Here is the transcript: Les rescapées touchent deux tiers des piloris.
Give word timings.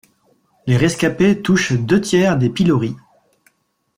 Les 0.65 0.77
rescapées 0.77 1.43
touchent 1.43 1.73
deux 1.73 2.01
tiers 2.01 2.35
des 2.35 2.49
piloris. 2.49 2.95